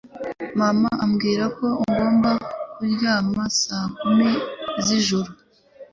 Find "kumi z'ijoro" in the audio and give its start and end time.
3.97-5.29